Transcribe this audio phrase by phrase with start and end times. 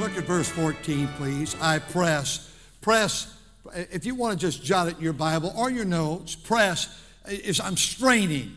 [0.00, 1.54] Look at verse 14, please.
[1.60, 2.50] I press.
[2.80, 3.36] Press,
[3.74, 7.60] if you want to just jot it in your Bible or your notes, press is
[7.60, 8.56] I'm straining.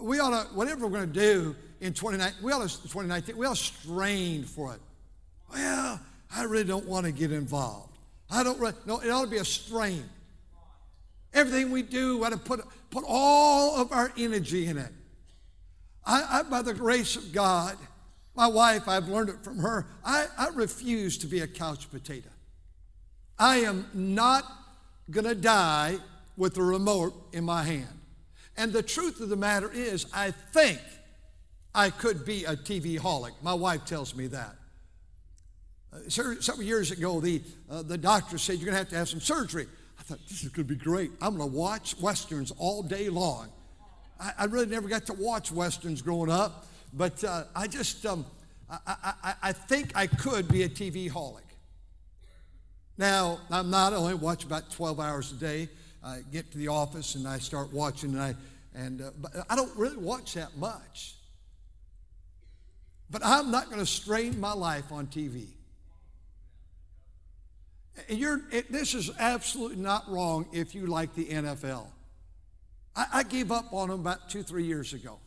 [0.00, 3.46] We ought to, whatever we're going to do in 2019, we ought to, 2019, we
[3.46, 4.80] to strain for it.
[5.52, 6.00] Well,
[6.34, 7.98] I really don't want to get involved.
[8.30, 10.08] I don't really, no, it ought to be a strain.
[11.34, 14.92] Everything we do, we ought to put, put all of our energy in it.
[16.06, 17.76] I, I, by the grace of God,
[18.34, 19.86] my wife, I've learned it from her.
[20.04, 22.28] I, I refuse to be a couch potato.
[23.38, 24.44] I am not
[25.10, 25.98] going to die
[26.36, 27.88] with the remote in my hand.
[28.56, 30.80] And the truth of the matter is, I think
[31.74, 33.32] I could be a TV holic.
[33.42, 34.56] My wife tells me that.
[35.92, 39.08] Uh, several years ago, the, uh, the doctor said, You're going to have to have
[39.08, 39.66] some surgery.
[39.98, 41.10] I thought, This is going to be great.
[41.20, 43.48] I'm going to watch Westerns all day long.
[44.20, 46.66] I, I really never got to watch Westerns growing up.
[46.92, 48.26] But uh, I just, um,
[48.68, 51.42] I, I, I, think I could be a TV holic.
[52.98, 55.68] Now, I'm not, I only watch about 12 hours a day.
[56.02, 58.34] I get to the office and I start watching, and I,
[58.74, 61.14] and, uh, but I don't really watch that much.
[63.10, 65.46] But I'm not going to strain my life on TV.
[68.08, 71.86] You're, it, this is absolutely not wrong if you like the NFL.
[72.96, 75.18] I, I gave up on them about two, three years ago.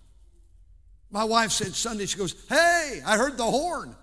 [1.13, 3.95] My wife said Sunday, she goes, Hey, I heard the horn,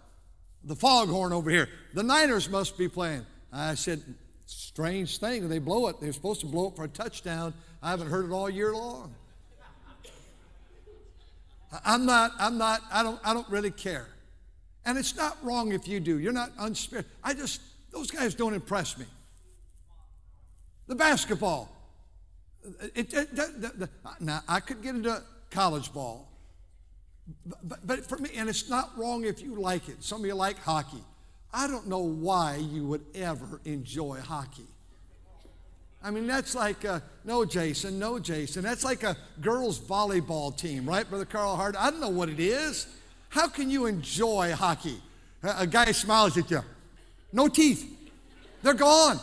[0.63, 1.69] the foghorn over here.
[1.93, 3.27] The Niners must be playing.
[3.53, 4.01] I said,
[4.47, 6.01] Strange thing, they blow it.
[6.01, 7.53] They're supposed to blow it for a touchdown.
[7.83, 9.13] I haven't heard it all year long.
[11.85, 14.07] I'm not, I'm not, I don't, I don't really care.
[14.87, 16.21] And it's not wrong if you do.
[16.21, 17.07] You're not unspirit.
[17.25, 17.61] I just,
[17.91, 19.07] those guys don't impress me.
[20.87, 21.77] The basketball.
[22.95, 26.30] It, it, it, now, I could get into college ball.
[27.63, 30.03] But, but for me, and it's not wrong if you like it.
[30.03, 31.03] Some of you like hockey.
[31.53, 34.67] I don't know why you would ever enjoy hockey.
[36.03, 38.63] I mean, that's like, a, no, Jason, no, Jason.
[38.63, 41.77] That's like a girls' volleyball team, right, Brother Carl Hart?
[41.79, 42.87] I don't know what it is.
[43.29, 45.01] How can you enjoy hockey?
[45.43, 46.63] A, guy smiles at you.
[47.33, 47.87] No teeth.
[48.63, 49.21] They're gone.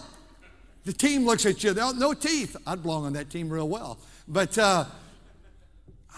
[0.85, 1.73] The team looks at you.
[1.73, 2.55] No teeth.
[2.65, 3.97] I'd belong on that team real well.
[4.27, 4.85] But, uh,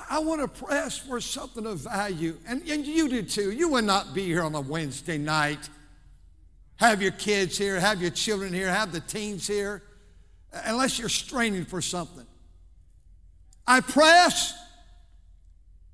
[0.09, 2.37] I want to press for something of value.
[2.47, 3.51] And, and you do too.
[3.51, 5.69] You would not be here on a Wednesday night.
[6.77, 9.83] Have your kids here, have your children here, have the teens here,
[10.65, 12.25] unless you're straining for something.
[13.67, 14.53] I press,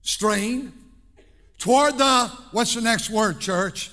[0.02, 0.72] strain,
[1.58, 3.92] toward the, what's the next word, church?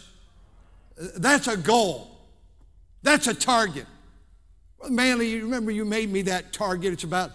[1.16, 2.10] That's a goal.
[3.02, 3.86] That's a target.
[4.88, 6.92] Manley, you remember you made me that target.
[6.92, 7.30] It's about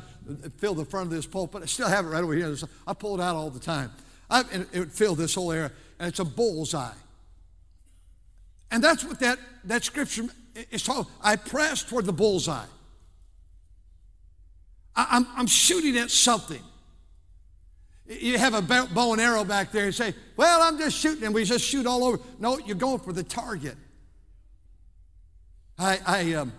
[0.57, 1.63] fill the front of this pulpit.
[1.63, 2.55] I still have it right over here.
[2.85, 3.91] I pull it out all the time.
[4.29, 6.93] I, and it would fill this whole area, and it's a bullseye.
[8.71, 10.23] And that's what that, that scripture
[10.71, 11.07] is called.
[11.21, 12.65] I press toward the bullseye.
[14.95, 16.61] I, I'm, I'm shooting at something.
[18.07, 21.35] You have a bow and arrow back there and say, Well, I'm just shooting, and
[21.35, 22.19] we just shoot all over.
[22.39, 23.75] No, you're going for the target.
[25.77, 26.53] I, I um,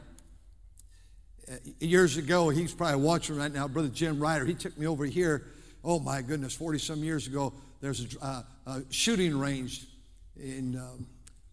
[1.80, 4.44] years ago, he's probably watching right now, Brother Jim Ryder.
[4.44, 5.46] He took me over here,
[5.84, 7.52] oh my goodness, 40 some years ago.
[7.80, 9.86] There's a, uh, a shooting range
[10.36, 11.06] in, um,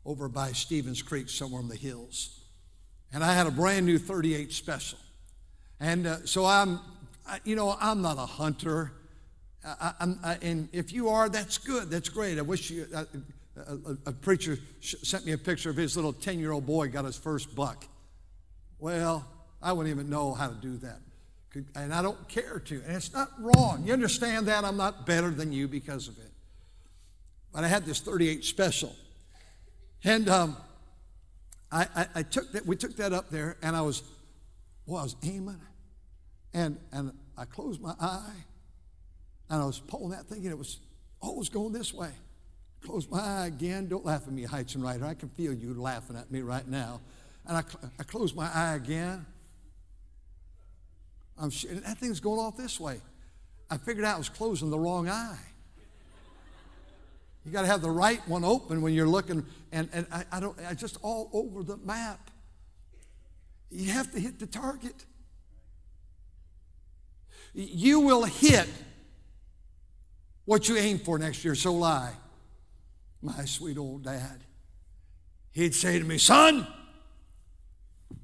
[0.05, 2.41] over by Stevens Creek, somewhere in the hills.
[3.13, 4.99] And I had a brand new 38 special.
[5.79, 6.79] And uh, so I'm,
[7.27, 8.91] I, you know, I'm not a hunter.
[9.63, 9.93] I,
[10.23, 11.89] I, and if you are, that's good.
[11.89, 12.37] That's great.
[12.37, 13.05] I wish you, uh,
[13.57, 17.05] a, a, preacher sent me a picture of his little 10 year old boy got
[17.05, 17.87] his first buck.
[18.79, 19.25] Well,
[19.65, 20.99] I wouldn't even know how to do that.
[21.73, 22.83] And I don't care to.
[22.85, 23.83] And it's not wrong.
[23.85, 24.63] You understand that?
[24.63, 26.31] I'm not better than you because of it.
[27.51, 28.95] But I had this 38 special.
[30.03, 30.55] And um,
[31.71, 34.03] I, I, I, took that, we took that up there, and I was,
[34.85, 35.59] well, I was aiming.
[36.53, 38.43] And, and I closed my eye,
[39.49, 40.79] and I was pulling that thing, and it was,
[41.23, 42.11] it going this way.
[42.83, 43.87] Close my eye again.
[43.87, 45.05] Don't laugh at me, Heights and Ryder.
[45.05, 47.01] I can feel you laughing at me right now.
[47.47, 47.63] And I,
[47.99, 49.25] I closed my eye again,
[51.37, 53.01] I'm that thing's going off this way.
[53.69, 55.37] I figured out I was closing the wrong eye.
[57.45, 60.39] You got to have the right one open when you're looking, and, and I, I
[60.39, 62.31] don't, I just all over the map.
[63.69, 65.05] You have to hit the target.
[67.53, 68.67] You will hit
[70.45, 71.55] what you aim for next year.
[71.55, 72.13] So will I.
[73.21, 74.43] My sweet old dad.
[75.51, 76.67] He'd say to me, son,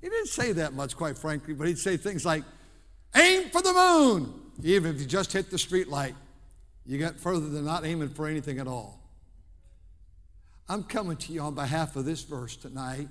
[0.01, 2.43] he didn't say that much, quite frankly, but he'd say things like,
[3.15, 6.15] aim for the moon, even if you just hit the street light.
[6.85, 8.99] You got further than not aiming for anything at all.
[10.67, 13.07] I'm coming to you on behalf of this verse tonight,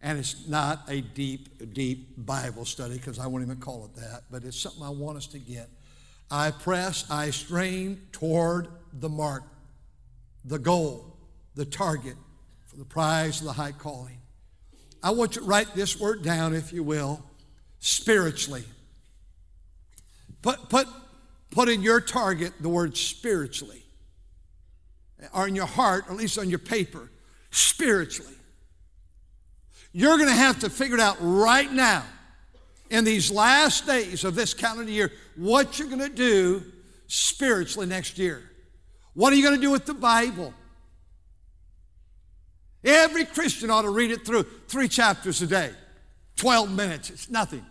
[0.00, 4.22] and it's not a deep, deep Bible study because I won't even call it that,
[4.30, 5.68] but it's something I want us to get.
[6.30, 9.42] I press, I strain toward the mark,
[10.44, 11.16] the goal,
[11.54, 12.16] the target
[12.66, 14.18] for the prize of the high calling.
[15.02, 17.24] I want you to write this word down, if you will,
[17.80, 18.64] spiritually.
[20.42, 20.86] Put, put,
[21.50, 23.82] put in your target the word spiritually,
[25.32, 27.10] or in your heart, or at least on your paper,
[27.50, 28.34] spiritually.
[29.92, 32.04] You're going to have to figure it out right now,
[32.90, 36.62] in these last days of this calendar year, what you're going to do
[37.06, 38.42] spiritually next year.
[39.14, 40.52] What are you going to do with the Bible?
[42.84, 45.70] Every Christian ought to read it through three chapters a day,
[46.36, 47.08] 12 minutes.
[47.08, 47.64] It's nothing.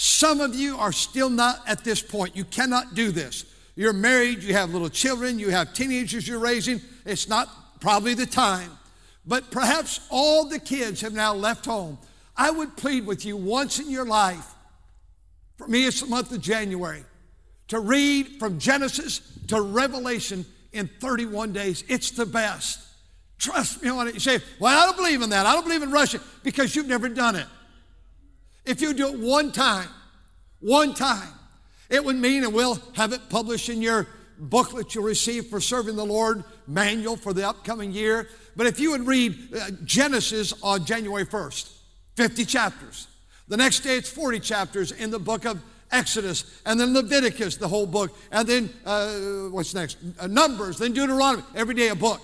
[0.00, 2.36] Some of you are still not at this point.
[2.36, 3.44] You cannot do this.
[3.74, 6.80] You're married, you have little children, you have teenagers you're raising.
[7.04, 7.48] It's not
[7.80, 8.70] probably the time.
[9.26, 11.98] But perhaps all the kids have now left home.
[12.36, 14.46] I would plead with you once in your life,
[15.56, 17.04] for me it's the month of January,
[17.66, 21.82] to read from Genesis to Revelation in 31 days.
[21.88, 22.86] It's the best.
[23.38, 24.14] Trust me on it.
[24.14, 25.44] You say, Well, I don't believe in that.
[25.44, 27.46] I don't believe in Russia because you've never done it.
[28.68, 29.88] If you do it one time,
[30.60, 31.32] one time,
[31.88, 34.06] it would mean, and we'll have it published in your
[34.38, 38.28] booklet you'll receive for serving the Lord manual for the upcoming year.
[38.56, 41.72] But if you would read uh, Genesis on January 1st,
[42.16, 43.08] 50 chapters.
[43.48, 47.68] The next day it's 40 chapters in the book of Exodus, and then Leviticus, the
[47.68, 49.96] whole book, and then uh, what's next?
[50.20, 52.20] Uh, Numbers, then Deuteronomy, every day a book.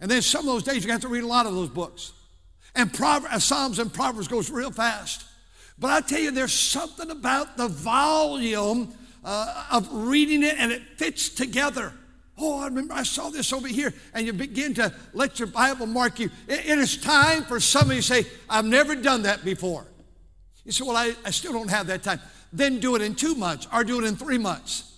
[0.00, 2.12] And then some of those days you have to read a lot of those books.
[2.74, 5.26] And Proverbs, uh, Psalms and Proverbs goes real fast.
[5.80, 8.94] But I tell you, there's something about the volume
[9.24, 11.94] uh, of reading it and it fits together.
[12.38, 15.86] Oh, I remember I saw this over here, and you begin to let your Bible
[15.86, 16.30] mark you.
[16.48, 19.86] it, it is time for somebody to say, I've never done that before.
[20.64, 22.20] You say, Well, I, I still don't have that time.
[22.52, 24.90] Then do it in two months or do it in three months.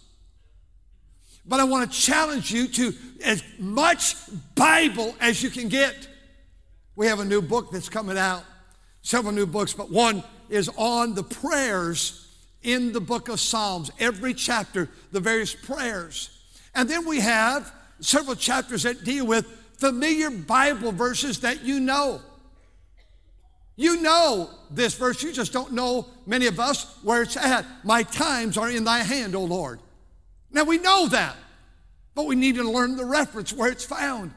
[1.44, 2.94] But I want to challenge you to
[3.24, 4.14] as much
[4.54, 6.08] Bible as you can get.
[6.94, 8.44] We have a new book that's coming out,
[9.02, 12.28] several new books, but one is on the prayers
[12.62, 13.90] in the book of Psalms.
[13.98, 16.38] Every chapter, the various prayers.
[16.74, 19.46] And then we have several chapters that deal with
[19.78, 22.20] familiar Bible verses that you know.
[23.76, 27.64] You know this verse, you just don't know, many of us, where it's at.
[27.82, 29.80] My times are in thy hand, O Lord.
[30.50, 31.34] Now we know that,
[32.14, 34.32] but we need to learn the reference where it's found.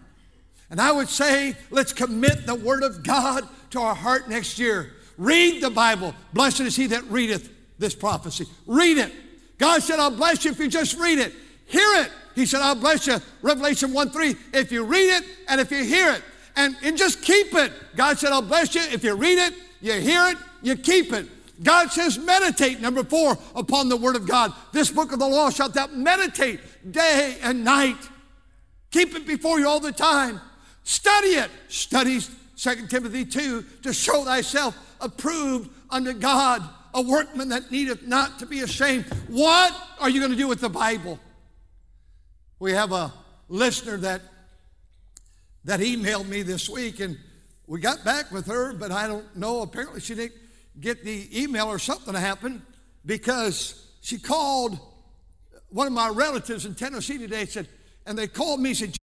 [0.69, 4.93] And I would say, let's commit the Word of God to our heart next year.
[5.17, 6.13] Read the Bible.
[6.33, 8.45] Blessed is he that readeth this prophecy.
[8.65, 9.11] Read it.
[9.57, 11.33] God said, I'll bless you if you just read it.
[11.65, 12.11] Hear it.
[12.35, 13.17] He said, I'll bless you.
[13.41, 16.21] Revelation 1 3, if you read it and if you hear it.
[16.57, 17.71] And, and just keep it.
[17.95, 21.27] God said, I'll bless you if you read it, you hear it, you keep it.
[21.63, 24.53] God says, meditate, number four, upon the word of God.
[24.73, 26.59] This book of the law shalt thou meditate
[26.91, 27.97] day and night.
[28.91, 30.41] Keep it before you all the time.
[30.83, 31.49] Study it.
[31.69, 32.19] Study
[32.57, 38.45] 2 Timothy 2 to show thyself approved unto God, a workman that needeth not to
[38.45, 39.05] be ashamed.
[39.27, 41.19] What are you going to do with the Bible?
[42.59, 43.13] We have a
[43.49, 44.21] listener that
[45.65, 47.17] that emailed me this week, and
[47.65, 49.61] we got back with her, but I don't know.
[49.61, 50.35] Apparently, she didn't
[50.79, 52.61] get the email or something happened
[53.05, 54.77] because she called
[55.69, 57.41] one of my relatives in Tennessee today.
[57.41, 57.67] and Said,
[58.05, 58.69] and they called me.
[58.69, 58.95] and Said,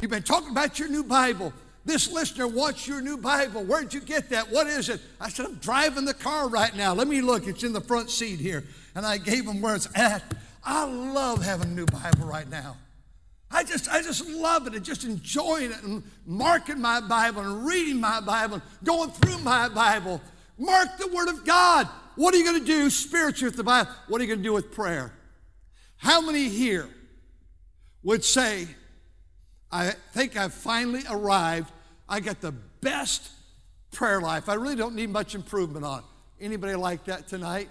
[0.00, 1.52] "You've been talking about your new Bible."
[1.84, 3.64] This listener wants your new Bible.
[3.64, 4.50] Where'd you get that?
[4.50, 5.00] What is it?
[5.20, 6.92] I said, I'm driving the car right now.
[6.92, 7.46] Let me look.
[7.46, 8.64] It's in the front seat here.
[8.94, 10.22] And I gave him where it's at.
[10.62, 12.76] I love having a new Bible right now.
[13.50, 17.66] I just, I just love it and just enjoying it and marking my Bible and
[17.66, 20.20] reading my Bible and going through my Bible.
[20.58, 21.88] Mark the Word of God.
[22.14, 23.90] What are you going to do spiritually with the Bible?
[24.08, 25.12] What are you going to do with prayer?
[25.96, 26.88] How many here
[28.02, 28.68] would say,
[29.72, 31.70] I think I've finally arrived.
[32.08, 33.30] I got the best
[33.92, 34.48] prayer life.
[34.48, 36.02] I really don't need much improvement on.
[36.40, 37.68] Anybody like that tonight?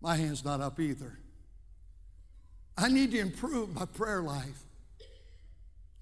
[0.00, 1.18] My hand's not up either.
[2.76, 4.62] I need to improve my prayer life.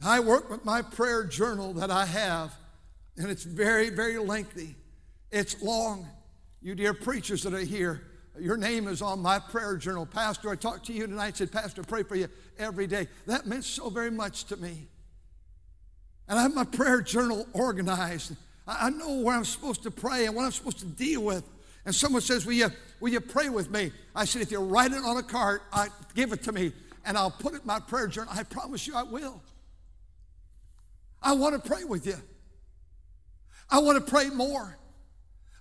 [0.04, 2.52] I work with my prayer journal that I have,
[3.16, 4.74] and it's very, very lengthy.
[5.30, 6.08] It's long.
[6.60, 8.02] You dear preachers that are here,
[8.38, 10.06] your name is on my prayer journal.
[10.06, 13.08] Pastor, I talked to you tonight, said, Pastor, pray for you every day.
[13.26, 14.88] That meant so very much to me.
[16.28, 18.36] And I have my prayer journal organized.
[18.66, 21.44] I know where I'm supposed to pray and what I'm supposed to deal with.
[21.84, 22.68] And someone says, Will you,
[23.00, 23.92] will you pray with me?
[24.14, 26.72] I said, If you write it on a card, I, give it to me
[27.04, 28.32] and I'll put it in my prayer journal.
[28.34, 29.42] I promise you I will.
[31.22, 32.16] I want to pray with you.
[33.70, 34.76] I want to pray more.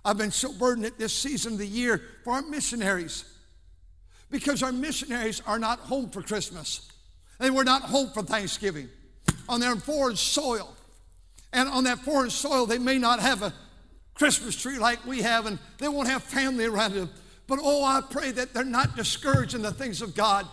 [0.04, 3.24] I've been so burdened at this season of the year for our missionaries
[4.30, 6.90] because our missionaries are not home for Christmas.
[7.38, 8.88] They were not home for Thanksgiving
[9.48, 10.74] on their foreign soil.
[11.52, 13.52] And on that foreign soil, they may not have a
[14.14, 17.10] Christmas tree like we have, and they won't have family around them.
[17.46, 20.46] But oh, I pray that they're not discouraged in the things of God.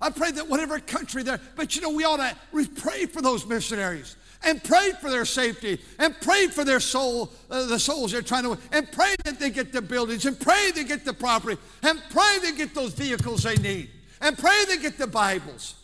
[0.00, 3.46] I pray that whatever country they're, but you know, we ought to pray for those
[3.46, 8.22] missionaries and pray for their safety and pray for their soul, uh, the souls they're
[8.22, 11.60] trying to, and pray that they get the buildings and pray they get the property
[11.82, 15.74] and pray they get those vehicles they need and pray they get the Bibles.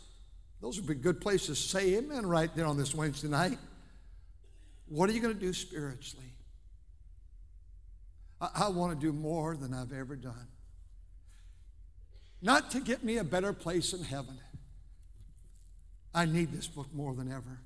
[0.61, 3.59] Those would be good places to say amen right there on this Wednesday night.
[4.89, 6.33] What are you going to do spiritually?
[8.41, 10.49] I, I want to do more than I've ever done.
[12.43, 14.39] Not to get me a better place in heaven.
[16.15, 17.61] I need this book more than ever.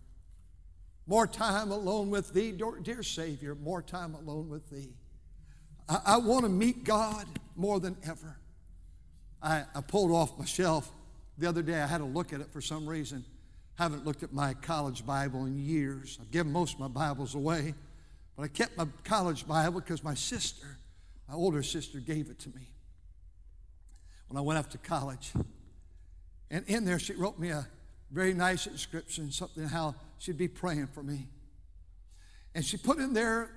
[1.07, 4.95] More time alone with thee, dear Savior, more time alone with thee.
[5.89, 8.39] I, I want to meet God more than ever.
[9.43, 10.91] I, I pulled off my shelf
[11.37, 11.81] the other day.
[11.81, 13.25] I had to look at it for some reason.
[13.75, 16.19] Haven't looked at my college Bible in years.
[16.21, 17.75] I've given most of my Bibles away,
[18.37, 20.79] but I kept my college Bible because my sister,
[21.29, 22.71] my older sister, gave it to me
[24.29, 25.33] when I went off to college.
[26.51, 27.67] And in there, she wrote me a
[28.11, 31.29] very nice inscription, something how she'd be praying for me.
[32.55, 33.51] And she put in there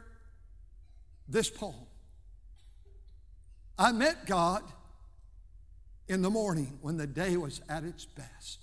[1.29, 1.87] this poem
[3.79, 4.63] I met God
[6.07, 8.59] in the morning when the day was at its best.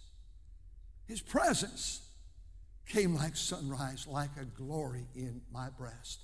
[1.07, 2.01] His presence
[2.87, 6.21] came like sunrise, like a glory in my breast.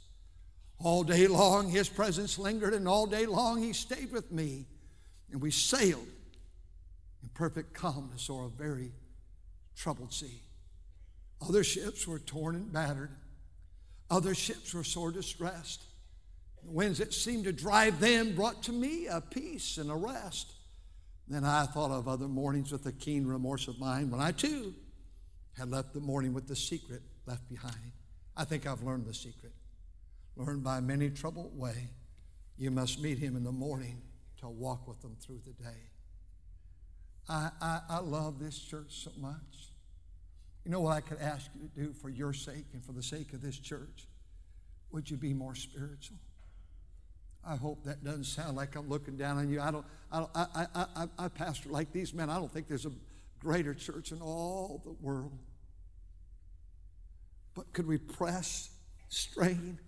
[0.80, 4.66] All day long, His presence lingered, and all day long, He stayed with me.
[5.30, 6.08] And we sailed
[7.22, 8.92] in perfect calmness o'er a very
[9.76, 10.42] troubled sea.
[11.40, 13.10] Other ships were torn and battered.
[14.10, 15.84] Other ships were sore distressed.
[16.62, 20.52] The winds that seemed to drive them brought to me a peace and a rest.
[21.28, 24.74] Then I thought of other mornings with a keen remorse of mine when I too
[25.56, 27.92] had left the morning with the secret left behind.
[28.36, 29.52] I think I've learned the secret.
[30.36, 31.88] Learned by many troubled way.
[32.56, 34.02] You must meet him in the morning
[34.40, 35.78] to walk with them through the day.
[37.28, 39.69] I, I, I love this church so much.
[40.64, 43.02] You know what I could ask you to do for your sake and for the
[43.02, 44.06] sake of this church?
[44.92, 46.18] Would you be more spiritual?
[47.46, 49.60] I hope that doesn't sound like I'm looking down on you.
[49.60, 52.28] I don't, I, don't, I, I, I, I I, pastor like these men.
[52.28, 52.92] I don't think there's a
[53.38, 55.38] greater church in all the world.
[57.54, 58.70] But could we press,
[59.08, 59.78] strain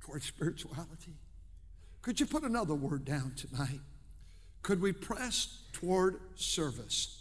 [0.00, 1.18] toward spirituality?
[2.00, 3.80] Could you put another word down tonight?
[4.62, 7.15] Could we press toward service?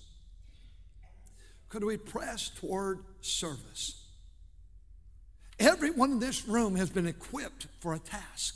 [1.70, 4.06] Could we press toward service?
[5.60, 8.56] Everyone in this room has been equipped for a task.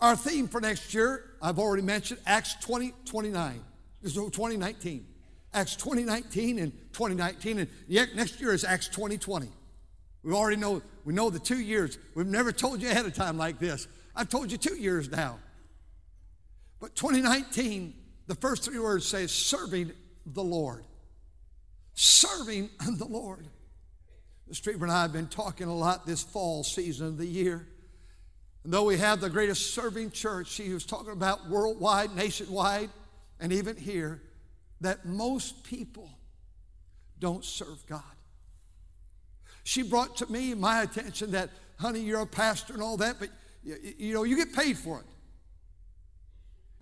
[0.00, 3.60] Our theme for next year, I've already mentioned Acts 20, 29.
[4.00, 5.06] This is 2019.
[5.52, 7.58] Acts 2019 and 2019.
[7.58, 7.68] And
[8.14, 9.48] next year is Acts 2020.
[10.22, 11.98] We already know, we know the two years.
[12.14, 13.88] We've never told you ahead of time like this.
[14.14, 15.38] I've told you two years now.
[16.80, 17.94] But 2019,
[18.28, 19.92] the first three words say serving
[20.26, 20.84] the Lord.
[22.00, 23.46] Serving the Lord.
[24.50, 24.72] Mr.
[24.72, 27.66] Trieber and I have been talking a lot this fall season of the year
[28.68, 32.90] and though we have the greatest serving church, she was talking about worldwide, nationwide,
[33.40, 34.20] and even here,
[34.82, 36.10] that most people
[37.18, 38.02] don't serve God.
[39.64, 43.30] She brought to me my attention that, honey, you're a pastor and all that, but
[43.62, 45.06] you, you know, you get paid for it.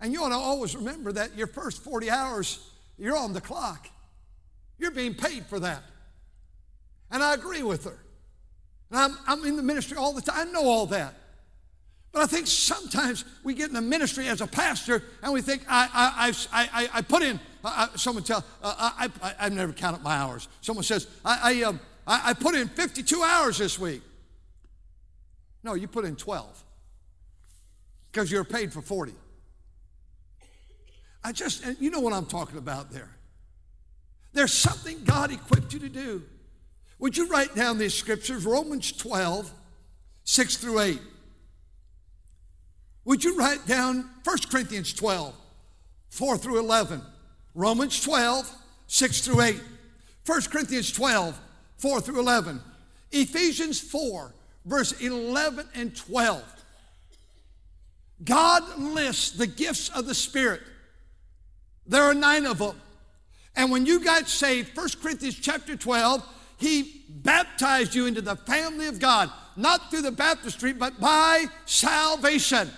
[0.01, 3.87] And you ought to always remember that your first 40 hours, you're on the clock.
[4.77, 5.83] You're being paid for that.
[7.11, 7.97] And I agree with her.
[8.89, 10.47] And I'm, I'm in the ministry all the time.
[10.47, 11.13] I know all that.
[12.11, 15.63] But I think sometimes we get in the ministry as a pastor and we think,
[15.67, 19.73] I, I, I, I, I put in, I, someone tell, uh, I, I, I've never
[19.73, 20.47] counted my hours.
[20.61, 24.01] Someone says, I, I, um, I, I put in 52 hours this week.
[25.63, 26.63] No, you put in 12
[28.11, 29.13] because you're paid for 40.
[31.23, 33.16] I just, you know what I'm talking about there.
[34.37, 36.21] There's something God equipped you to do.
[36.99, 38.45] Would you write down these scriptures?
[38.45, 39.51] Romans 12,
[40.25, 40.99] 6 through 8.
[43.05, 45.33] Would you write down 1 Corinthians 12,
[46.09, 47.01] 4 through 11?
[47.55, 48.53] Romans 12,
[48.85, 49.59] 6 through 8.
[50.27, 51.39] 1 Corinthians 12,
[51.77, 52.61] 4 through 11.
[53.11, 56.43] Ephesians 4, verse 11 and 12.
[58.23, 60.61] God lists the gifts of the Spirit.
[61.87, 62.79] There are nine of them.
[63.57, 66.23] And when you got saved, 1 Corinthians chapter 12,
[66.57, 72.69] he baptized you into the family of God, not through the baptistry, but by salvation.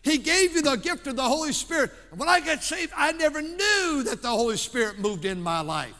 [0.00, 1.90] He gave you the gift of the Holy Spirit.
[2.10, 5.60] And when I got saved, I never knew that the Holy Spirit moved in my
[5.60, 5.94] life.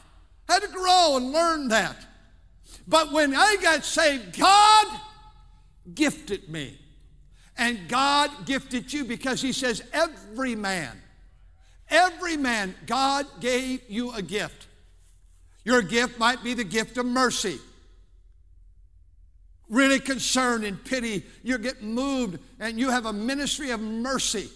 [0.49, 1.95] I had to grow and learn that.
[2.87, 4.99] But when I got saved, God
[5.93, 6.79] gifted me.
[7.57, 11.01] And God gifted you because He says, every man,
[11.95, 14.67] every man, God gave you a gift.
[15.63, 17.57] Your gift might be the gift of mercy.
[19.67, 21.23] Really concerned and pity.
[21.41, 24.49] You're getting moved and you have a ministry of mercy.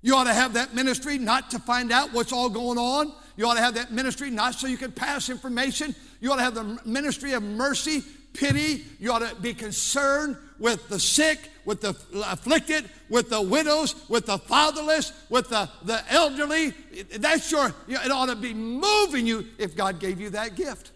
[0.00, 3.12] You ought to have that ministry not to find out what's all going on.
[3.36, 5.94] You ought to have that ministry not so you can pass information.
[6.20, 8.84] You ought to have the ministry of mercy, pity.
[9.00, 11.94] You ought to be concerned with the sick, with the
[12.24, 16.70] afflicted, with the widows, with the fatherless, with the, the elderly.
[17.18, 20.92] That's your, it ought to be moving you if God gave you that gift.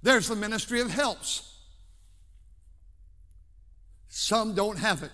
[0.00, 1.54] There's the ministry of helps.
[4.06, 5.10] Some don't have it,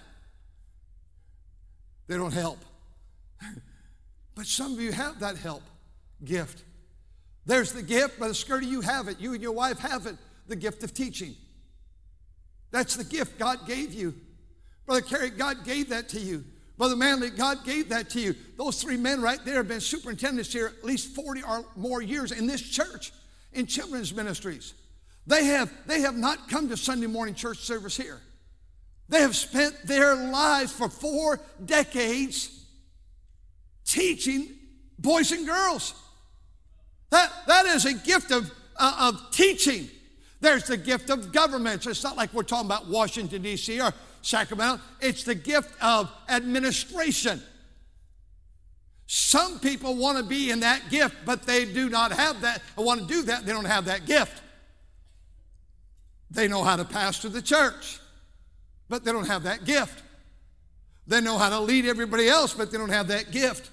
[2.08, 2.58] they don't help.
[4.34, 5.62] But some of you have that help
[6.24, 6.64] gift.
[7.44, 9.20] There's the gift, Brother Skirty, you have it.
[9.20, 10.16] You and your wife have it
[10.48, 11.36] the gift of teaching.
[12.73, 14.14] That's the gift God gave you.
[14.87, 16.45] Brother Carey, God gave that to you.
[16.76, 18.35] Brother Manley, God gave that to you.
[18.59, 22.32] Those three men right there have been superintendents here at least 40 or more years
[22.32, 23.13] in this church,
[23.52, 24.75] in children's ministries.
[25.26, 28.21] They have, they have not come to Sunday morning church service here.
[29.08, 32.65] They have spent their lives for four decades
[33.85, 34.49] teaching
[34.99, 35.95] boys and girls.
[37.11, 39.89] That, that is a gift of, uh, of teaching.
[40.43, 41.87] There's the gift of governments.
[41.87, 43.81] It's not like we're talking about Washington, D.C.
[43.81, 44.83] or Sacramento.
[45.00, 47.41] It's the gift of administration.
[49.07, 52.61] Some people want to be in that gift, but they do not have that.
[52.76, 54.43] I want to do that, they don't have that gift.
[56.28, 58.00] They know how to pastor the church,
[58.89, 60.02] but they don't have that gift.
[61.07, 63.71] They know how to lead everybody else, but they don't have that gift.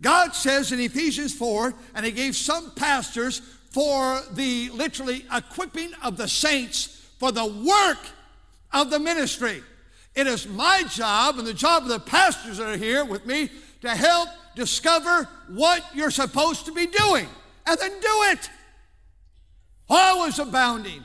[0.00, 3.42] God says in Ephesians 4, and He gave some pastors
[3.76, 7.98] for the literally equipping of the saints for the work
[8.72, 9.62] of the ministry.
[10.14, 13.50] It is my job and the job of the pastors that are here with me
[13.82, 17.28] to help discover what you're supposed to be doing
[17.66, 18.48] and then do it.
[19.90, 21.04] Always abounding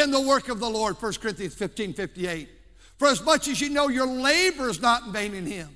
[0.00, 2.48] in the work of the Lord, 1 Corinthians 15 58.
[2.96, 5.70] For as much as you know your labor is not in vain in Him.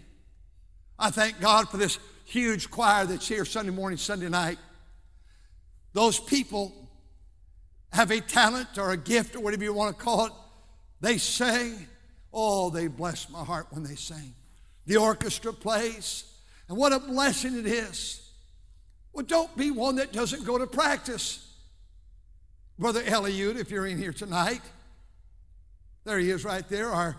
[1.01, 4.59] I thank God for this huge choir that's here Sunday morning, Sunday night.
[5.96, 6.74] Those people
[7.90, 10.32] have a talent or a gift or whatever you want to call it.
[11.00, 11.87] They sing.
[12.35, 14.35] Oh, they bless my heart when they sing.
[14.85, 16.24] The orchestra plays.
[16.68, 18.30] And what a blessing it is.
[19.14, 21.50] Well, don't be one that doesn't go to practice.
[22.78, 24.61] Brother Eliud, if you're in here tonight,
[26.04, 27.16] there he is right there, our,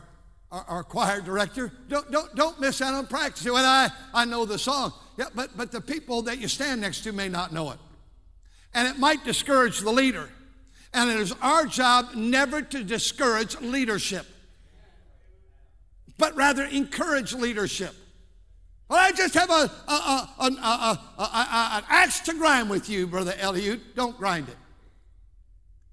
[0.51, 1.71] our, our, choir director.
[1.89, 3.43] Don't, don't, don't miss out on practice.
[3.43, 4.93] When I, I know the song.
[5.17, 7.79] Yeah, but, but the people that you stand next to may not know it
[8.73, 10.29] and it might discourage the leader.
[10.93, 14.25] And it is our job never to discourage leadership,
[16.17, 17.93] but rather encourage leadership.
[18.89, 23.81] Well, I just have a, a, a, an axe to grind with you, Brother Eliud.
[23.95, 24.55] Don't grind it.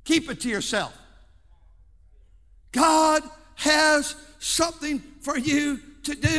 [0.05, 0.97] Keep it to yourself.
[2.71, 3.23] God
[3.57, 6.39] has something for you to do.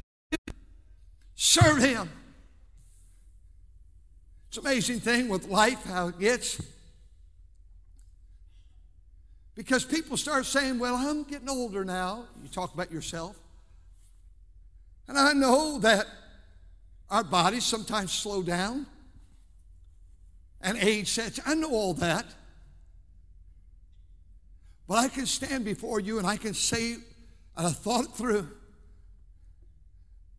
[1.35, 2.09] Serve Him.
[4.55, 6.61] It's amazing thing with life, how it gets.
[9.53, 12.23] Because people start saying, Well, I'm getting older now.
[12.41, 13.37] You talk about yourself.
[15.09, 16.05] And I know that
[17.09, 18.85] our bodies sometimes slow down
[20.61, 21.41] and age sets.
[21.45, 22.25] I know all that.
[24.87, 26.93] But I can stand before you and I can say,
[27.57, 28.47] and I thought it through,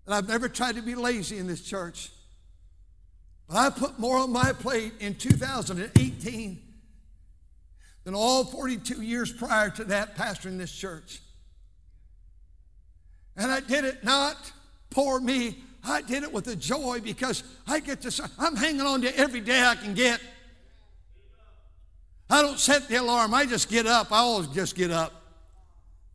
[0.06, 2.12] and I've never tried to be lazy in this church.
[3.48, 6.62] But I put more on my plate in 2018
[8.04, 11.20] than all 42 years prior to that pastoring this church.
[13.36, 14.52] And I did it not
[14.90, 15.58] for me.
[15.84, 19.40] I did it with a joy because I get to, I'm hanging on to every
[19.40, 20.20] day I can get.
[22.28, 23.34] I don't set the alarm.
[23.34, 24.10] I just get up.
[24.10, 25.12] I always just get up.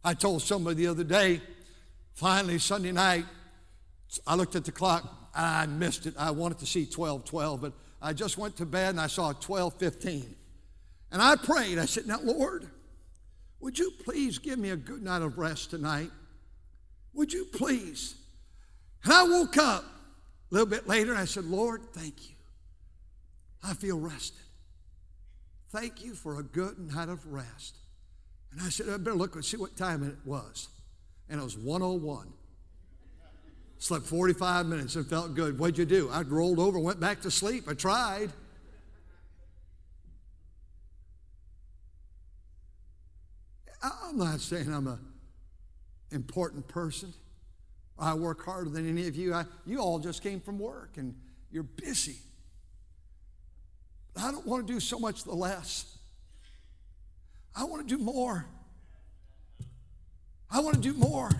[0.03, 1.41] I told somebody the other day,
[2.13, 3.25] finally, Sunday night,
[4.27, 5.20] I looked at the clock.
[5.33, 6.15] I missed it.
[6.17, 9.31] I wanted to see 12 12, but I just went to bed and I saw
[9.31, 10.35] 12 15.
[11.11, 11.77] And I prayed.
[11.77, 12.67] I said, Now, Lord,
[13.59, 16.09] would you please give me a good night of rest tonight?
[17.13, 18.15] Would you please?
[19.03, 22.35] And I woke up a little bit later and I said, Lord, thank you.
[23.63, 24.41] I feel rested.
[25.69, 27.77] Thank you for a good night of rest.
[28.51, 30.67] And I said, I better look and see what time it was.
[31.29, 32.33] And it was 101.
[33.81, 35.57] Slept 45 minutes and felt good.
[35.57, 36.07] What'd you do?
[36.11, 37.63] I rolled over, went back to sleep.
[37.67, 38.29] I tried.
[43.81, 44.99] I'm not saying I'm an
[46.11, 47.11] important person.
[47.97, 49.33] I work harder than any of you.
[49.33, 51.15] I, you all just came from work and
[51.51, 52.17] you're busy.
[54.15, 55.97] I don't want to do so much the less.
[57.55, 58.45] I want to do more.
[60.51, 61.31] I want to do more.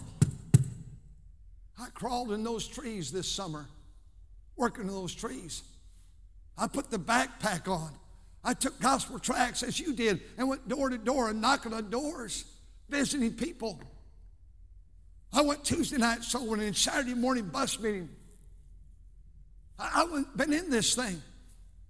[1.82, 3.66] I crawled in those trees this summer,
[4.56, 5.64] working in those trees.
[6.56, 7.90] I put the backpack on.
[8.44, 11.90] I took gospel tracts as you did and went door to door and knocking on
[11.90, 12.46] doors,
[12.88, 13.82] visiting people.
[15.34, 18.10] I went Tuesday night soul winning and Saturday morning bus meeting.
[19.80, 21.20] I, have been in this thing.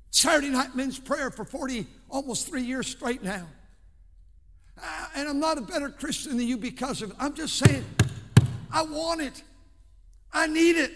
[0.10, 3.46] Saturday night men's prayer for 40, almost three years straight now.
[4.82, 7.18] Uh, and I'm not a better Christian than you because of it.
[7.20, 7.84] I'm just saying,
[8.72, 9.44] I want it.
[10.34, 10.92] I need it.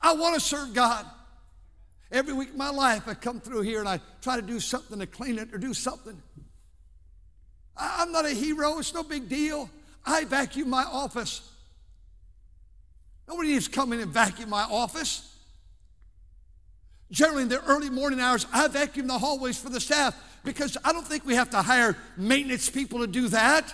[0.00, 1.06] I want to serve God.
[2.10, 4.98] Every week of my life, I come through here and I try to do something
[4.98, 6.20] to clean it or do something.
[7.76, 9.70] I'm not a hero, it's no big deal.
[10.04, 11.48] I vacuum my office.
[13.28, 15.26] Nobody needs to come in and vacuum my office.
[17.12, 20.92] Generally, in the early morning hours, I vacuum the hallways for the staff because I
[20.92, 23.72] don't think we have to hire maintenance people to do that.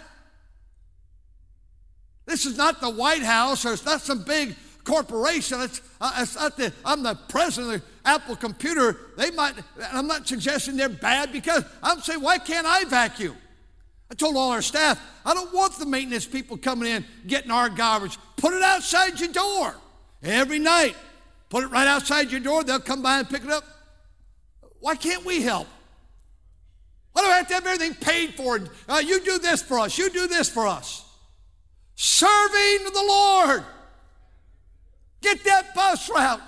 [2.27, 5.61] This is not the White House or it's not some big corporation.
[5.61, 8.99] It's, uh, it's not the, I'm the president of the Apple Computer.
[9.17, 9.55] They might,
[9.93, 13.37] I'm not suggesting they're bad because I'm saying, why can't I vacuum?
[14.11, 17.69] I told all our staff, I don't want the maintenance people coming in getting our
[17.69, 18.19] garbage.
[18.37, 19.75] Put it outside your door
[20.23, 20.97] every night.
[21.49, 22.65] Put it right outside your door.
[22.65, 23.65] They'll come by and pick it up.
[24.81, 25.67] Why can't we help?
[27.13, 28.61] Why do I have to have everything paid for?
[28.89, 29.97] Uh, you do this for us.
[29.97, 31.06] You do this for us.
[31.97, 33.65] Serving the Lord.
[35.23, 36.41] Get that bus route.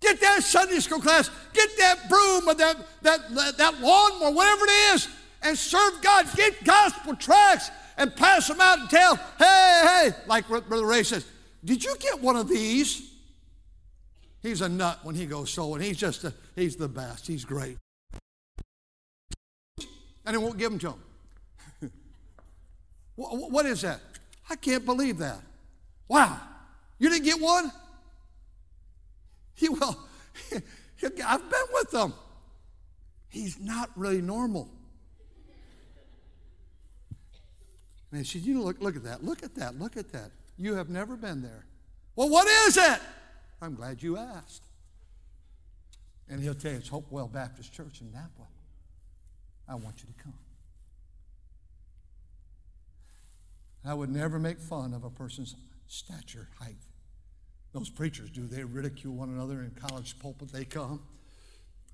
[0.00, 1.30] Get that Sunday school class.
[1.52, 5.08] Get that broom or that, that, that, lawnmower, whatever it is,
[5.42, 6.26] and serve God.
[6.34, 11.24] Get gospel tracts and pass them out and tell, hey, hey, like Brother Ray says,
[11.64, 13.10] did you get one of these?
[14.42, 15.80] He's a nut when he goes sowing.
[15.80, 17.26] He's just a, he's the best.
[17.26, 17.78] He's great.
[20.26, 20.94] And it won't give them to
[21.80, 21.92] him.
[23.16, 24.00] what is that?
[24.48, 25.40] I can't believe that.
[26.08, 26.38] Wow.
[26.98, 27.70] You didn't get one?
[29.56, 29.96] He will.
[31.02, 32.12] I've been with them.
[33.28, 34.68] He's not really normal.
[38.10, 40.32] And she said, You look, look at that, look at that, look at that.
[40.56, 41.66] You have never been there.
[42.16, 43.00] Well, what is it?
[43.62, 44.62] I'm glad you asked.
[46.28, 48.48] And he'll tell you it's Hopewell Baptist Church in Napa.
[49.68, 50.34] I want you to come.
[53.84, 55.54] I would never make fun of a person's
[55.86, 56.76] stature, height.
[57.72, 58.46] Those preachers do.
[58.46, 60.52] They ridicule one another in college pulpit.
[60.52, 61.02] They come,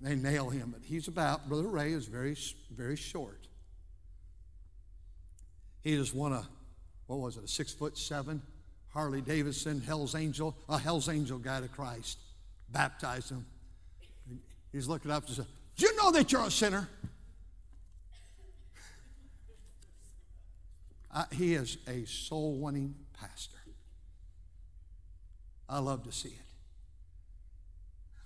[0.01, 0.71] they nail him.
[0.73, 2.37] But he's about, Brother Ray is very,
[2.71, 3.49] very short.
[5.83, 6.47] He just won a,
[7.07, 8.43] what was it, a six foot seven
[8.93, 12.19] Harley Davidson, Hell's Angel, a Hell's Angel guy to Christ,
[12.71, 13.47] baptized him.
[14.73, 16.89] He's looking up and said, Do you know that you're a sinner?
[21.33, 23.57] He is a soul winning pastor.
[25.69, 26.35] I love to see it.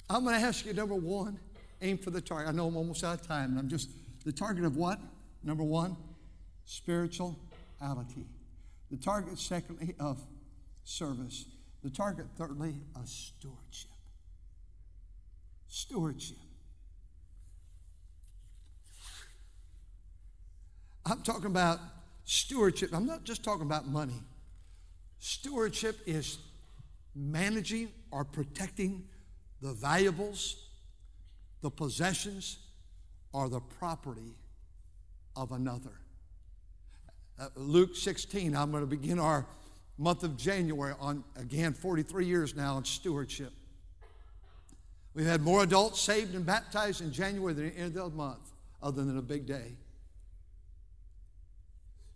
[0.09, 1.39] I'm going to ask you number one,
[1.81, 2.49] aim for the target.
[2.49, 3.91] I know I'm almost out of time, and I'm just
[4.25, 4.99] the target of what?
[5.43, 5.97] Number one,
[6.65, 7.37] spirituality.
[8.91, 10.21] The target, secondly, of
[10.85, 11.47] service.
[11.83, 13.91] The target, thirdly, a stewardship.
[15.69, 16.39] Stewardship.
[21.07, 21.81] I'm talking about
[22.25, 22.91] stewardship.
[22.93, 24.21] I'm not just talking about money.
[25.19, 26.39] Stewardship is
[27.15, 29.05] managing or protecting
[29.61, 30.67] the valuables,
[31.63, 32.59] the possessions,
[33.33, 34.37] or the property
[35.37, 35.93] of another.
[37.39, 39.47] Uh, Luke 16, I'm going to begin our
[39.99, 43.53] month of January on, again, 43 years now in stewardship.
[45.15, 49.17] We've had more adults saved and baptized in January than of the month other than
[49.17, 49.77] a big day.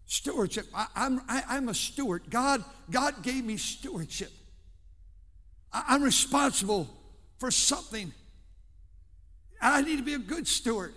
[0.09, 0.67] Stewardship.
[0.75, 2.23] I, I'm, I, am i a steward.
[2.31, 4.33] God, God gave me stewardship.
[5.71, 6.89] I, I'm responsible
[7.39, 8.13] for something.
[9.61, 10.95] I need to be a good steward.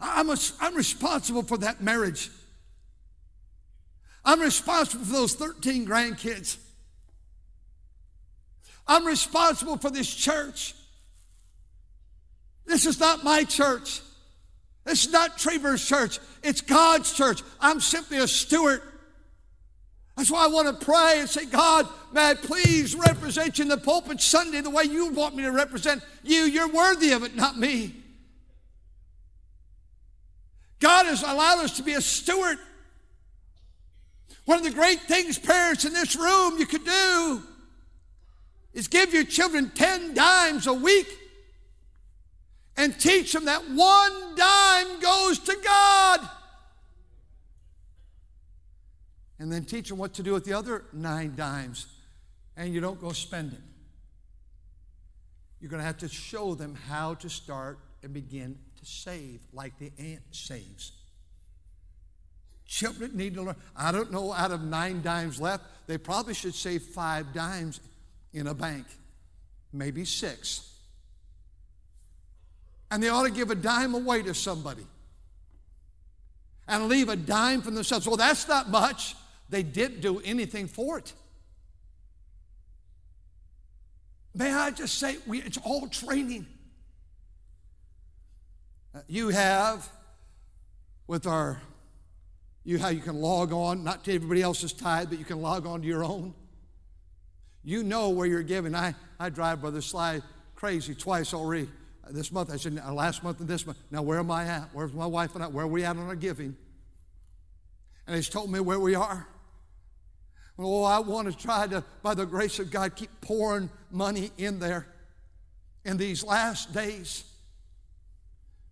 [0.00, 2.30] I'm, a, I'm responsible for that marriage.
[4.24, 6.56] I'm responsible for those 13 grandkids.
[8.86, 10.74] I'm responsible for this church.
[12.64, 14.00] This is not my church.
[14.84, 16.18] This is not Trieber's church.
[16.42, 17.42] It's God's church.
[17.60, 18.82] I'm simply a steward.
[20.16, 23.68] That's why I want to pray and say, God, may I please represent you in
[23.68, 26.42] the pulpit Sunday the way you want me to represent you.
[26.42, 27.94] You're worthy of it, not me.
[30.78, 32.58] God has allowed us to be a steward.
[34.44, 37.42] One of the great things, parents, in this room you could do
[38.74, 41.06] is give your children 10 dimes a week
[42.76, 46.28] and teach them that one dime goes to God.
[49.38, 51.86] And then teach them what to do with the other nine dimes.
[52.56, 53.60] And you don't go spend it.
[55.60, 59.78] You're going to have to show them how to start and begin to save like
[59.78, 60.92] the ant saves.
[62.66, 63.56] Children need to learn.
[63.76, 67.80] I don't know, out of nine dimes left, they probably should save five dimes
[68.32, 68.86] in a bank,
[69.72, 70.73] maybe six.
[72.94, 74.86] And they ought to give a dime away to somebody
[76.68, 78.06] and leave a dime for themselves.
[78.06, 79.16] Well, that's not much.
[79.50, 81.12] They didn't do anything for it.
[84.32, 86.46] May I just say, we, it's all training.
[88.94, 89.90] Uh, you have,
[91.08, 91.60] with our,
[92.62, 95.66] you how you can log on, not to everybody else's tithe, but you can log
[95.66, 96.32] on to your own.
[97.64, 98.72] You know where you're giving.
[98.76, 100.20] I, I drive Brother Sly
[100.54, 101.68] crazy twice already
[102.10, 102.50] this month.
[102.52, 103.78] I said, last month and this month.
[103.90, 104.68] Now, where am I at?
[104.72, 105.48] Where's my wife and I?
[105.48, 106.56] Where are we at on our giving?
[108.06, 109.26] And he's told me where we are.
[110.58, 114.60] Oh, I want to try to, by the grace of God, keep pouring money in
[114.60, 114.86] there
[115.84, 117.24] in these last days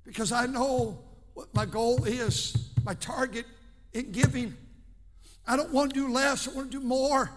[0.04, 0.98] because I know
[1.34, 3.46] what my goal is, my target
[3.92, 4.54] in giving.
[5.46, 7.30] I don't want to do less, I want to do more.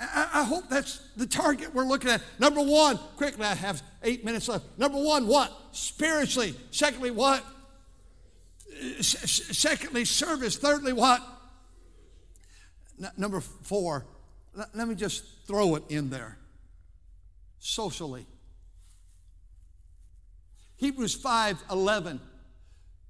[0.00, 2.22] I, I hope that's the target we're looking at.
[2.38, 4.64] Number one, quickly, I have eight minutes left.
[4.78, 5.52] Number one, what?
[5.72, 6.54] Spiritually.
[6.70, 7.44] Secondly, what?
[9.00, 10.56] Secondly, service.
[10.56, 11.20] Thirdly, what?
[13.02, 14.06] N- number four,
[14.54, 16.38] let me just throw it in there.
[17.58, 18.26] Socially.
[20.76, 22.20] Hebrews 5 11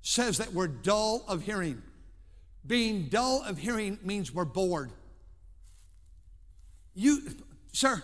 [0.00, 1.82] says that we're dull of hearing.
[2.66, 4.90] Being dull of hearing means we're bored.
[6.98, 7.22] You,
[7.72, 8.02] sir,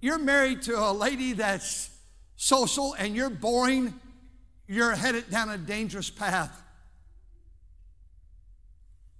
[0.00, 1.90] you're married to a lady that's
[2.34, 3.94] social and you're boring,
[4.66, 6.50] you're headed down a dangerous path.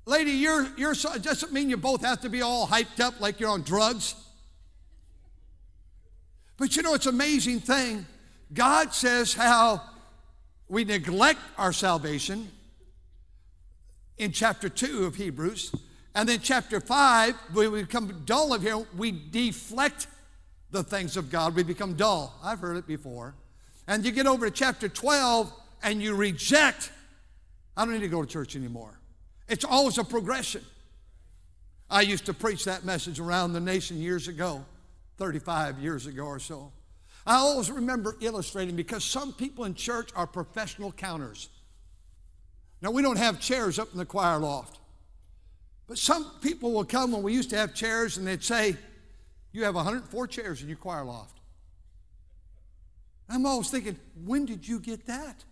[0.07, 3.21] Lady, you're, you're so, it doesn't mean you both have to be all hyped up
[3.21, 4.17] like you're on drugs.
[6.57, 8.07] But you know, it's amazing thing.
[8.53, 9.83] God says how
[10.69, 12.51] we neglect our salvation
[14.19, 15.73] in chapter 2 of Hebrews.
[16.17, 20.07] And then chapter 5, we become dull of here, we deflect
[20.71, 21.55] the things of God.
[21.55, 22.35] We become dull.
[22.43, 23.35] I've heard it before.
[23.87, 25.53] And you get over to chapter 12
[25.83, 26.91] and you reject,
[27.77, 28.99] I don't need to go to church anymore.
[29.47, 30.63] It's always a progression.
[31.91, 34.65] I used to preach that message around the nation years ago,
[35.19, 36.73] 35 years ago or so.
[37.27, 41.51] I always remember illustrating because some people in church are professional counters.
[42.81, 44.76] Now, we don't have chairs up in the choir loft,
[45.87, 48.77] but some people will come when we used to have chairs and they'd say,
[49.53, 51.39] You have 104 chairs in your choir loft.
[53.29, 55.45] I'm always thinking, When did you get that?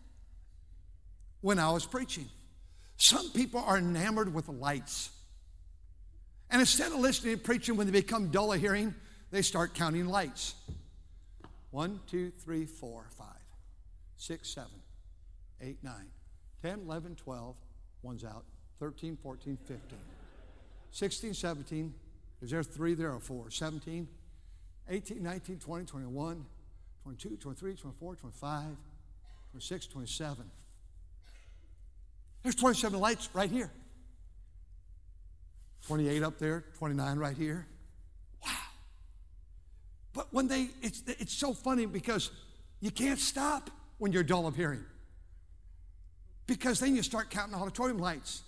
[1.40, 2.29] When I was preaching.
[2.97, 5.11] Some people are enamored with lights.
[6.51, 8.94] And instead of listening to preaching when they become dull of hearing,
[9.31, 10.55] they start counting lights.
[11.70, 13.27] One, two, three, four, five,
[14.16, 14.70] six, seven,
[15.61, 16.07] eight, nine,
[16.62, 17.57] 10, 11, 12,
[18.03, 18.44] one's out,
[18.79, 19.99] 13, 14, 15,
[20.94, 21.92] 16, 17,
[22.40, 23.50] is there three there or four?
[23.50, 24.07] 17,
[24.88, 26.46] 18, 19, 20, 21,
[27.02, 28.64] 22, 23, 24, 25,
[29.50, 30.44] 26, 27.
[32.44, 33.72] There's 27 lights right here.
[35.88, 37.66] 28 up there, 29 right here.
[38.46, 38.52] Wow.
[40.12, 42.30] But when they, it's, it's so funny because
[42.80, 44.85] you can't stop when you're dull of hearing.
[46.46, 48.43] Because then you start counting auditorium lights.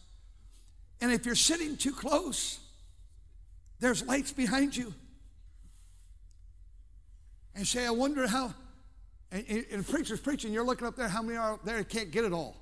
[1.01, 2.59] And if you're sitting too close,
[3.81, 4.95] there's lights behind you.
[7.55, 8.55] And say, I wonder how,
[9.31, 11.79] And, and, preacher's preaching, you're looking up there, how many are up there?
[11.79, 12.57] You can't get it all.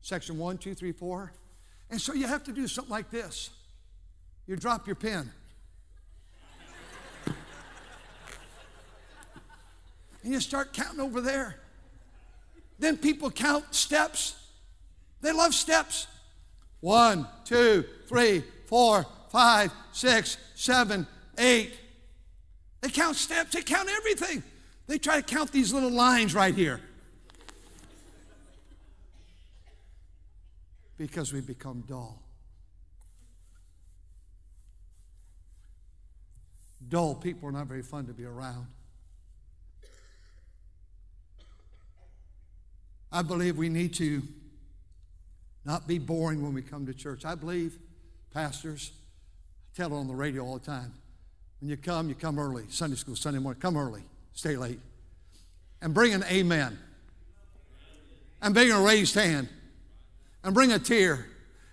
[0.00, 1.32] Section one, two, three, four.
[1.90, 3.50] And so you have to do something like this.
[4.46, 5.30] You drop your pen.
[10.22, 11.56] and you start counting over there.
[12.78, 14.36] Then people count steps.
[15.20, 16.08] They love steps.
[16.82, 21.06] One, two, three, four, five, six, seven,
[21.38, 21.72] eight.
[22.80, 24.42] They count steps, they count everything.
[24.88, 26.80] They try to count these little lines right here.
[30.98, 32.20] Because we become dull.
[36.88, 38.66] Dull people are not very fun to be around.
[43.12, 44.22] I believe we need to
[45.64, 47.24] not be boring when we come to church.
[47.24, 47.78] I believe,
[48.32, 48.92] pastors,
[49.72, 50.92] I tell it on the radio all the time.
[51.60, 52.64] When you come, you come early.
[52.68, 54.80] Sunday school, Sunday morning, come early, stay late.
[55.80, 56.78] And bring an amen.
[58.40, 59.48] And bring a raised hand.
[60.42, 61.26] And bring a tear.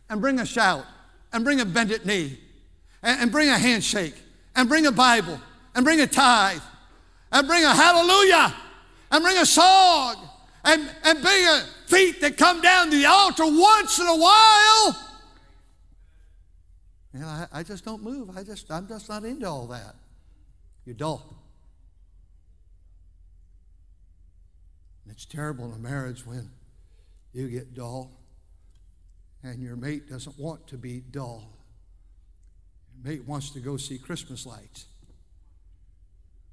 [0.09, 0.85] And bring a shout.
[1.33, 2.39] And bring a bended knee.
[3.01, 4.15] And, and bring a handshake.
[4.55, 5.39] And bring a Bible.
[5.75, 6.61] And bring a tithe.
[7.31, 8.53] And bring a hallelujah.
[9.11, 10.28] And bring a song
[10.63, 15.05] and, and being a feet that come down to the altar once in a while.
[17.13, 18.29] Know, I, I just don't move.
[18.35, 19.95] I just, I'm just not into all that.
[20.85, 21.35] You're dull.
[25.09, 26.49] It's terrible in a marriage when
[27.33, 28.11] you get dull
[29.43, 31.49] and your mate doesn't want to be dull.
[32.93, 34.85] Your mate wants to go see Christmas lights.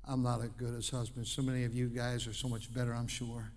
[0.08, 1.26] I'm not as good as husband.
[1.26, 3.52] So many of you guys are so much better, I'm sure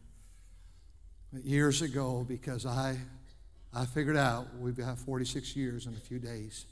[1.34, 2.98] years ago because I,
[3.74, 6.66] I figured out we've got 46 years in a few days.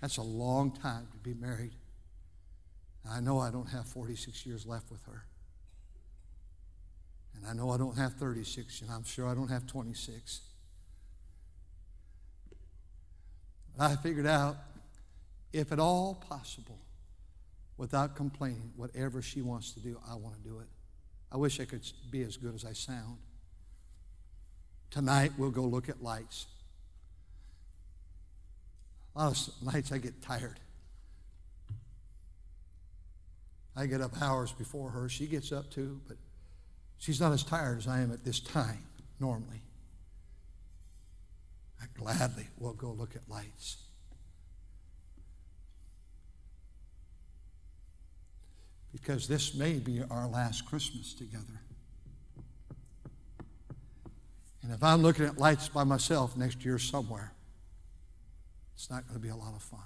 [0.00, 1.72] That's a long time to be married.
[3.08, 5.24] I know I don't have 46 years left with her.
[7.36, 10.40] And I know I don't have 36, and I'm sure I don't have 26.
[13.76, 14.56] But I figured out,
[15.52, 16.78] if at all possible,
[17.76, 20.66] without complaining, whatever she wants to do, I want to do it.
[21.32, 23.18] I wish I could be as good as I sound.
[24.90, 26.46] Tonight, we'll go look at lights.
[29.14, 30.58] A lot of nights I get tired.
[33.76, 35.08] I get up hours before her.
[35.08, 36.16] She gets up too, but
[36.98, 38.84] she's not as tired as I am at this time
[39.20, 39.62] normally.
[41.80, 43.76] I gladly will go look at lights.
[48.92, 51.62] Because this may be our last Christmas together.
[54.62, 57.32] And if I'm looking at lights by myself next year somewhere,
[58.74, 59.80] it's not going to be a lot of fun.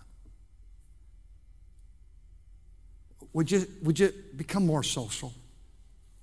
[3.33, 5.33] Would you, would you become more social?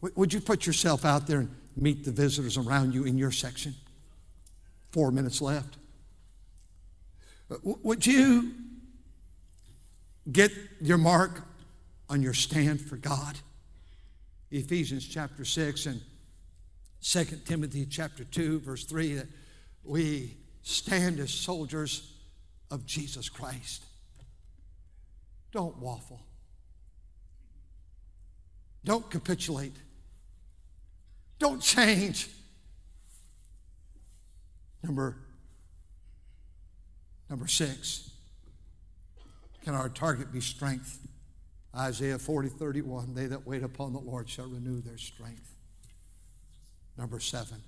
[0.02, 3.76] Would you put yourself out there and meet the visitors around you in your section?
[4.92, 5.78] Four minutes left.
[7.64, 8.54] Would you
[10.32, 11.44] get your mark
[12.12, 13.38] on your stand for God.
[14.52, 16.02] Ephesians chapter 6 and
[17.02, 19.28] 2 Timothy chapter 2, verse 3, that
[19.86, 22.14] we stand as soldiers
[22.70, 23.86] of Jesus Christ.
[25.54, 26.20] Don't waffle.
[28.84, 29.76] Don't capitulate.
[31.40, 32.30] Don't change.
[34.84, 35.16] Number,
[37.30, 38.12] number six,
[39.64, 41.00] can our target be strength?
[41.76, 45.56] Isaiah 40, 31, they that wait upon the Lord shall renew their strength.
[46.98, 47.62] Number seven,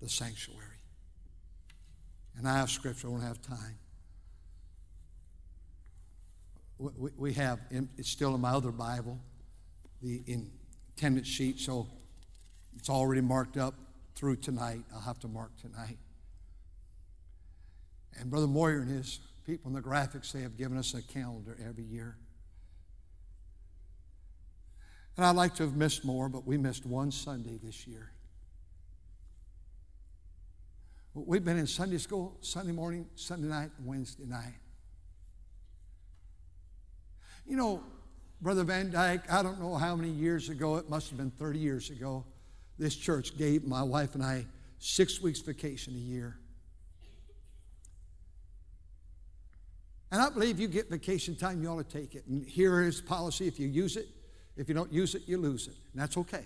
[0.00, 0.60] the sanctuary.
[2.36, 3.78] And I have scripture, I won't have time.
[7.16, 9.20] We, have, it's still in my other Bible,
[10.02, 10.22] the
[10.96, 11.86] attendance sheet, so
[12.76, 13.74] it's already marked up
[14.16, 14.80] through tonight.
[14.92, 15.98] I'll have to mark tonight.
[18.18, 21.56] And Brother Moyer and his people in the graphics, they have given us a calendar
[21.64, 22.16] every year.
[25.16, 28.10] And I'd like to have missed more, but we missed one Sunday this year.
[31.14, 34.54] We've been in Sunday school, Sunday morning, Sunday night, Wednesday night.
[37.46, 37.84] You know,
[38.40, 41.58] Brother Van Dyke, I don't know how many years ago, it must have been 30
[41.60, 42.24] years ago,
[42.78, 44.46] this church gave my wife and I
[44.80, 46.36] six weeks vacation a year.
[50.10, 52.26] And I believe you get vacation time, you ought to take it.
[52.26, 54.08] And here is policy if you use it,
[54.56, 55.74] if you don't use it, you lose it.
[55.92, 56.44] And that's okay.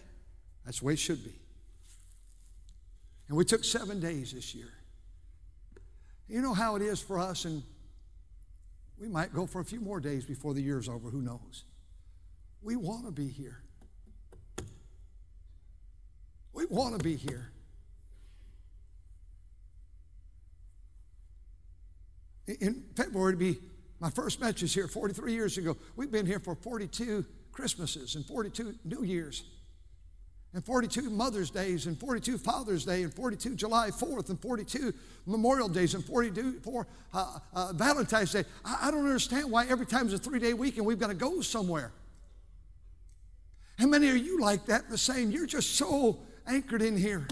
[0.65, 1.35] That's the way it should be.
[3.29, 4.73] And we took seven days this year.
[6.29, 7.63] You know how it is for us, and
[8.99, 11.65] we might go for a few more days before the year's over, who knows?
[12.63, 13.63] We want to be here.
[16.53, 17.53] We want to be here.
[22.61, 23.59] In February, to be
[24.01, 25.77] my first message here 43 years ago.
[25.97, 27.25] We've been here for 42
[27.59, 29.43] Christmases and 42 New Year's
[30.55, 34.95] and 42 Mother's Days and 42 Father's Day and 42 July 4th and 42
[35.27, 38.45] Memorial Days and 42 for, uh, uh, Valentine's Day.
[38.65, 41.15] I, I don't understand why every time it's a three day weekend we've got to
[41.15, 41.91] go somewhere.
[43.77, 44.89] How many are you like that?
[44.89, 45.33] The same.
[45.33, 47.27] You're just so anchored in here.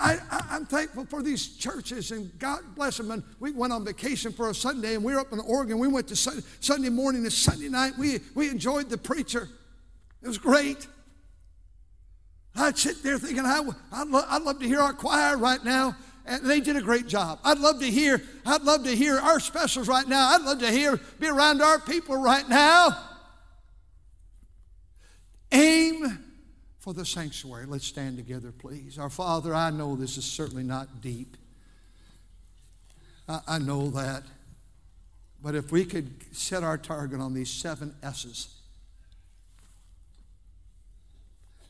[0.00, 0.18] I,
[0.50, 3.10] am thankful for these churches and God bless them.
[3.10, 5.78] And we went on vacation for a Sunday and we were up in Oregon.
[5.78, 7.94] We went to Sunday, Sunday morning and Sunday night.
[7.98, 9.48] We, we enjoyed the preacher.
[10.22, 10.86] It was great.
[12.54, 15.96] I'd sit there thinking, I, I'd, lo- I'd love to hear our choir right now.
[16.26, 17.40] And they did a great job.
[17.42, 20.30] I'd love to hear, I'd love to hear our specials right now.
[20.30, 22.96] I'd love to hear, be around our people right now.
[25.50, 26.18] Aim
[26.88, 27.66] for the sanctuary.
[27.66, 28.98] Let's stand together, please.
[28.98, 31.36] Our Father, I know this is certainly not deep.
[33.28, 34.22] I, I know that.
[35.42, 38.54] But if we could set our target on these seven S's,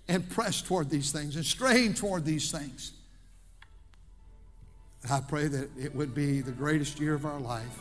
[0.07, 2.93] and press toward these things and strain toward these things.
[5.11, 7.81] I pray that it would be the greatest year of our life.